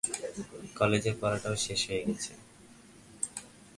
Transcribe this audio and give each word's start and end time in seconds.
কলেজের 0.77 1.15
পড়াটাও 1.21 1.55
শেষ 1.65 1.81
হয়ে 1.89 2.03
গেছে। 2.07 2.31